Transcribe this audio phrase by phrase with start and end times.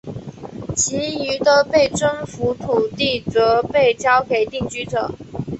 [0.75, 5.13] 其余的被征服土地则被交给定居者。